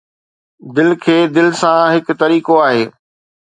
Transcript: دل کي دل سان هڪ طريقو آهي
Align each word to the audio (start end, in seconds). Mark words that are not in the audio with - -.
دل 0.75 0.89
کي 1.03 1.17
دل 1.35 1.47
سان 1.61 1.79
هڪ 1.93 2.05
طريقو 2.21 2.55
آهي 2.67 2.83